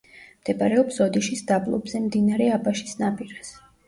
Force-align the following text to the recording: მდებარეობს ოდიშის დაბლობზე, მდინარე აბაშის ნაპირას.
მდებარეობს 0.43 0.95
ოდიშის 1.05 1.43
დაბლობზე, 1.51 2.01
მდინარე 2.05 2.47
აბაშის 2.57 2.97
ნაპირას. 3.03 3.53